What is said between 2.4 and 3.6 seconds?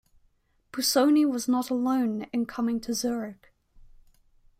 coming to Zurich.